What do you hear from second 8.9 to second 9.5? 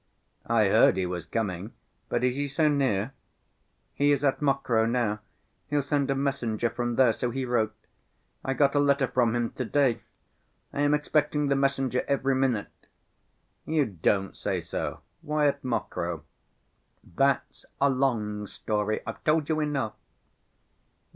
from